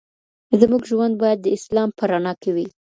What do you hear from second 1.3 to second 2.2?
د اسلام په